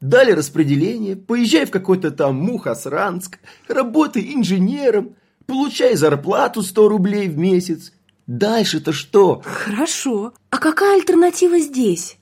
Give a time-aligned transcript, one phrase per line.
[0.00, 5.14] Дали распределение, поезжай в какой-то там Мухосранск, работай инженером,
[5.46, 7.92] получай зарплату 100 рублей в месяц.
[8.26, 9.42] Дальше-то что?
[9.44, 10.34] Хорошо.
[10.50, 12.18] А какая альтернатива здесь?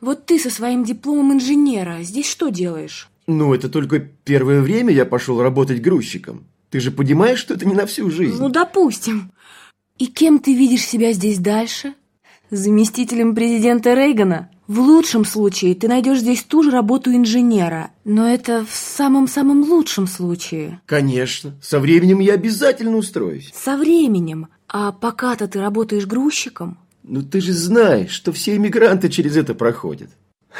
[0.00, 3.08] Вот ты со своим дипломом инженера здесь что делаешь?
[3.26, 6.46] Ну, это только первое время я пошел работать грузчиком.
[6.70, 8.36] Ты же понимаешь, что это не на всю жизнь?
[8.38, 9.32] Ну, допустим.
[9.98, 11.94] И кем ты видишь себя здесь дальше?
[12.50, 14.50] Заместителем президента Рейгана?
[14.68, 20.08] В лучшем случае ты найдешь здесь ту же работу инженера, но это в самом-самом лучшем
[20.08, 20.80] случае.
[20.86, 21.54] Конечно.
[21.62, 23.52] Со временем я обязательно устроюсь.
[23.54, 24.48] Со временем.
[24.68, 26.78] А пока-то ты работаешь грузчиком?
[27.04, 30.10] Ну ты же знаешь, что все иммигранты через это проходят.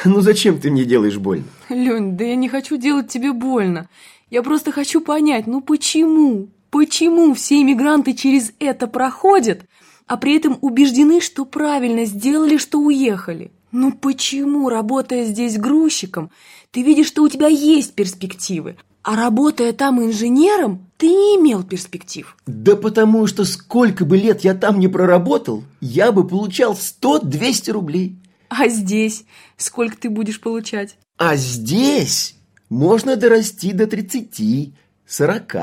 [0.05, 1.47] Ну зачем ты мне делаешь больно?
[1.69, 3.89] Лень, да я не хочу делать тебе больно.
[4.31, 6.49] Я просто хочу понять, ну почему?
[6.71, 9.65] Почему все иммигранты через это проходят,
[10.07, 13.51] а при этом убеждены, что правильно сделали, что уехали?
[13.73, 16.31] Ну почему, работая здесь грузчиком,
[16.71, 22.37] ты видишь, что у тебя есть перспективы, а работая там инженером, ты не имел перспектив?
[22.47, 28.17] Да потому что сколько бы лет я там не проработал, я бы получал 100-200 рублей.
[28.49, 29.25] А здесь
[29.57, 30.97] сколько ты будешь получать?
[31.19, 32.37] А здесь
[32.69, 34.75] можно дорасти до 30,
[35.07, 35.55] 40,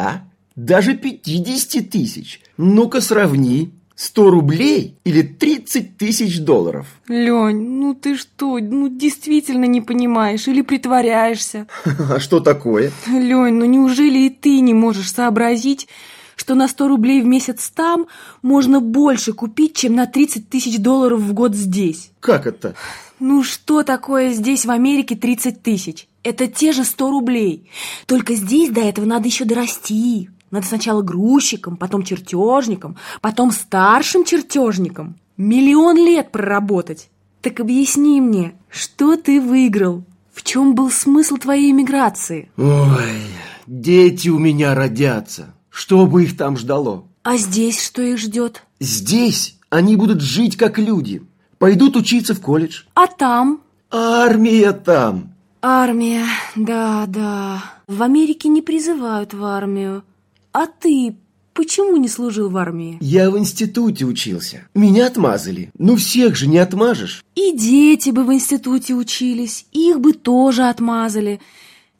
[0.55, 2.41] даже 50 тысяч.
[2.57, 3.71] Ну-ка сравни.
[3.95, 6.87] 100 рублей или 30 тысяч долларов?
[7.07, 11.67] Лень, ну ты что, ну действительно не понимаешь или притворяешься?
[12.09, 12.91] А что такое?
[13.07, 15.87] Лень, ну неужели и ты не можешь сообразить,
[16.35, 18.07] что на 100 рублей в месяц там
[18.41, 22.11] можно больше купить, чем на 30 тысяч долларов в год здесь?
[22.19, 22.75] Как это?
[23.19, 26.07] Ну что такое здесь в Америке 30 тысяч?
[26.23, 27.69] Это те же 100 рублей.
[28.05, 30.29] Только здесь до этого надо еще дорасти.
[30.53, 35.15] Надо сначала грузчиком, потом чертежником, потом старшим чертежником.
[35.35, 37.09] Миллион лет проработать.
[37.41, 40.03] Так объясни мне, что ты выиграл?
[40.31, 42.51] В чем был смысл твоей эмиграции?
[42.55, 43.23] Ой,
[43.65, 45.55] дети у меня родятся.
[45.71, 47.05] Что бы их там ждало?
[47.23, 48.63] А здесь что их ждет?
[48.79, 51.23] Здесь они будут жить как люди.
[51.57, 52.83] Пойдут учиться в колледж.
[52.93, 53.61] А там?
[53.89, 55.33] Армия там.
[55.63, 56.25] Армия,
[56.55, 57.63] да, да.
[57.87, 60.03] В Америке не призывают в армию.
[60.53, 61.15] А ты
[61.55, 62.97] почему не служил в армии?
[63.01, 64.67] Я в институте учился.
[64.75, 65.71] Меня отмазали.
[65.79, 67.25] Ну всех же не отмажешь.
[67.33, 71.41] И дети бы в институте учились, их бы тоже отмазали.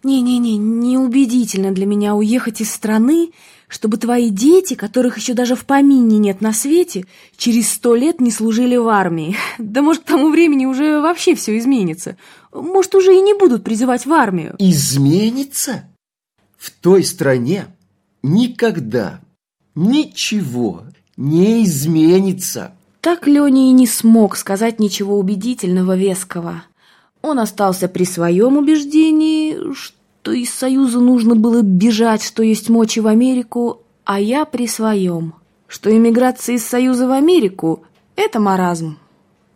[0.03, 3.31] Не-не-не, неубедительно для меня уехать из страны,
[3.67, 7.05] чтобы твои дети, которых еще даже в помине нет на свете,
[7.37, 9.35] через сто лет не служили в армии.
[9.57, 12.17] Да может, к тому времени уже вообще все изменится.
[12.51, 14.55] Может, уже и не будут призывать в армию.
[14.59, 15.85] Изменится?
[16.57, 17.67] В той стране
[18.23, 19.19] никогда
[19.75, 20.83] ничего
[21.17, 22.73] не изменится.
[23.01, 26.63] Так Леня и не смог сказать ничего убедительного веского.
[27.21, 33.07] Он остался при своем убеждении, что из Союза нужно было бежать, что есть мочи в
[33.07, 35.33] Америку, а я при своем,
[35.67, 37.83] что эмиграция из Союза в Америку–
[38.15, 38.97] это маразм.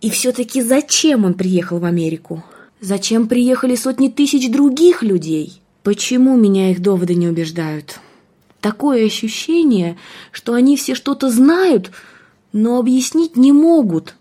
[0.02, 2.44] И все-таки зачем он приехал в Америку?
[2.80, 5.62] Зачем приехали сотни тысяч других людей?
[5.84, 8.00] Почему меня их доводы не убеждают?
[8.68, 9.98] Такое ощущение,
[10.34, 11.92] что они все что-то знают,
[12.52, 14.16] но объяснить не могут.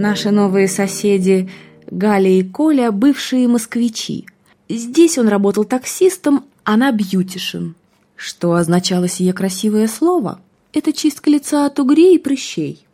[0.00, 1.50] Наши новые соседи
[1.90, 4.24] Галя и Коля– бывшие москвичи.
[4.70, 7.74] Здесь он работал таксистом, она бьютишен.
[8.16, 10.40] Что означало сие красивое слово?
[10.72, 12.86] Это чистка лица от угрей и прыщей.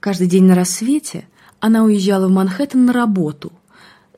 [0.00, 1.28] Каждый день на рассвете
[1.60, 3.52] она уезжала в Манхэттен на работу–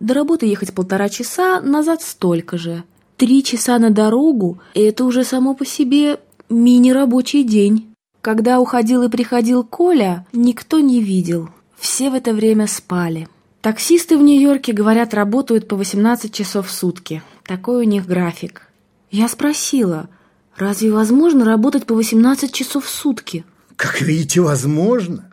[0.01, 2.85] до работы ехать полтора часа, назад столько же.
[3.17, 7.95] Три часа на дорогу– это уже само по себе мини-рабочий день.
[8.21, 11.49] Когда уходил и приходил Коля, никто не видел.
[11.77, 13.29] Все в это время спали.
[13.61, 17.23] Таксисты в Нью-Йорке, говорят, работают по 18 часов в сутки.
[17.45, 18.69] Такой у них график.
[19.11, 20.09] Я спросила,
[20.57, 23.45] разве возможно работать по 18 часов в сутки?
[23.77, 25.31] Как видите, возможно.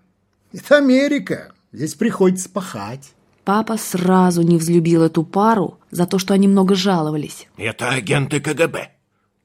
[0.53, 1.51] Это Америка.
[1.71, 3.11] Здесь приходится пахать.
[3.43, 7.47] Папа сразу не взлюбил эту пару за то, что они много жаловались.
[7.57, 8.91] Это агенты КГБ.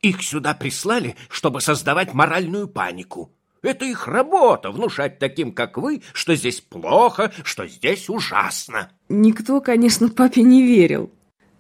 [0.03, 3.31] Их сюда прислали, чтобы создавать моральную панику.
[3.63, 8.91] Это их работа— внушать таким, как вы, что здесь плохо, что здесь ужасно.
[9.09, 11.11] Никто, конечно, папе не верил.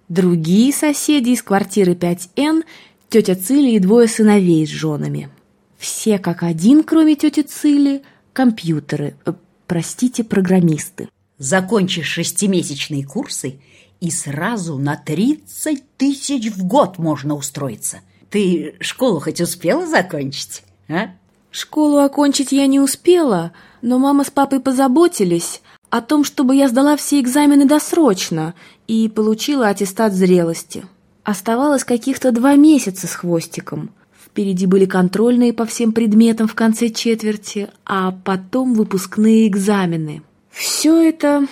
[0.08, 2.62] Другие соседи из квартиры 5Н—
[3.08, 5.30] тетя Цили и двое сыновей с женами.
[5.78, 8.02] Все как один, кроме тети Цили,
[8.32, 9.32] компьютеры, э,
[9.66, 11.08] простите, программисты.
[11.38, 13.60] Закончишь шестимесячные курсы,
[14.00, 18.00] и сразу на 30 тысяч в год можно устроиться.
[18.30, 21.10] Ты школу хоть успела закончить, а?
[21.50, 26.96] Школу окончить я не успела, но мама с папой позаботились, о том, чтобы я сдала
[26.96, 28.54] все экзамены досрочно
[28.86, 30.84] и получила аттестат зрелости.
[31.22, 33.90] Оставалось каких-то два месяца с хвостиком.
[34.24, 40.22] Впереди были контрольные по всем предметам в конце четверти, а потом выпускные экзамены.
[40.56, 41.46] Все это,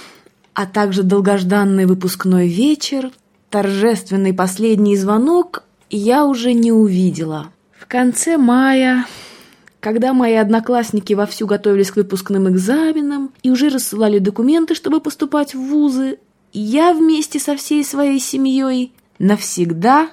[0.55, 3.11] а также долгожданный выпускной вечер,
[3.51, 7.53] торжественный последний звонок я уже не увидела.
[7.79, 9.05] В конце мая
[9.81, 15.59] когда мои одноклассники вовсю готовились к выпускным экзаменам и уже рассылали документы, чтобы поступать в
[15.59, 16.19] вузы,
[16.55, 20.09] я вместе со всей своей семьей навсегда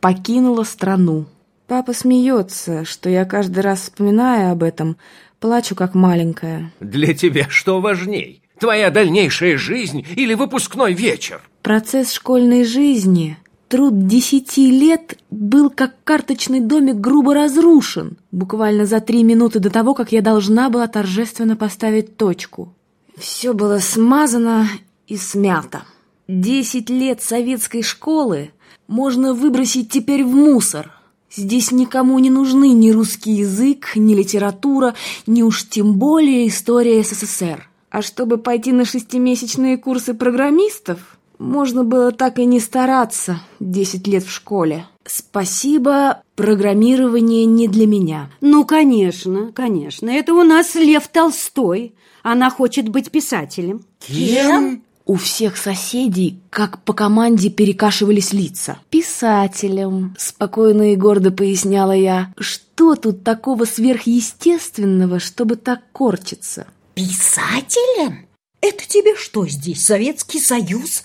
[0.00, 1.24] покинула страну.
[1.66, 4.98] Папа смеется, что я каждый раз вспоминая об этом,
[5.44, 6.72] плачу как маленькая.
[6.80, 8.40] Для тебя что важней?
[8.58, 11.42] Твоя дальнейшая жизнь или выпускной вечер?
[11.60, 13.36] Процесс школьной жизни
[13.68, 19.92] Труд десяти лет был как карточный домик грубо разрушен, буквально за три минуты до того,
[19.92, 22.72] как я должна была торжественно поставить точку.
[23.18, 24.66] Все было смазано
[25.08, 25.82] и смято.
[26.26, 28.50] Десять лет советской школы
[28.86, 30.90] можно выбросить теперь в мусор.
[31.36, 34.94] Здесь никому не нужны ни русский язык, ни литература,
[35.26, 37.68] ни уж тем более история СССР.
[37.90, 44.24] А чтобы пойти на шестимесячные курсы программистов, можно было так и не стараться десять лет
[44.24, 44.86] в школе.
[45.04, 48.30] Спасибо, программирование не для меня.
[48.40, 50.08] Ну, конечно, конечно.
[50.08, 51.94] Это у нас Лев Толстой.
[52.22, 53.84] Она хочет быть писателем.
[53.98, 54.82] Кем?
[55.06, 58.78] У всех соседей, как по команде, перекашивались лица.
[58.90, 62.32] «Писателем»,— спокойно и гордо поясняла я.
[62.38, 68.28] «Что тут такого сверхъестественного, чтобы так корчиться?» Писателем?
[68.60, 71.02] Это тебе что здесь, Советский Союз?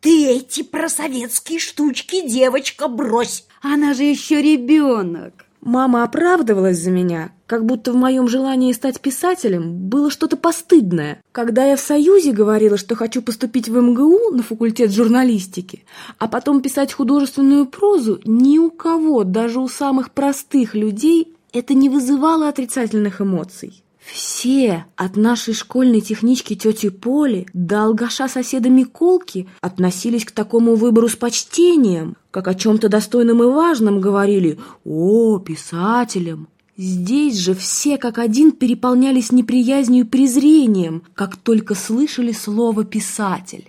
[0.00, 3.46] Ты эти просоветские штучки, девочка, брось.
[3.62, 5.46] Она же еще ребенок.
[5.62, 11.20] Мама оправдывалась за меня, как будто в моем желании стать писателем было что-то постыдное.
[11.32, 15.82] Когда я в Союзе говорила, что хочу поступить в МГУ на факультет журналистики,
[16.18, 21.88] а потом писать художественную прозу, ни у кого, даже у самых простых людей, это не
[21.88, 23.82] вызывало отрицательных эмоций.
[23.98, 31.08] Все, от нашей школьной технички тети Поли до алгаша соседа Миколки, относились к такому выбору
[31.08, 36.46] с почтением, как о чем-то достойном и важном говорили «О, писателям!».
[36.82, 43.68] Здесь же все как один переполнялись неприязнью и презрением, как только слышали слово «писатель».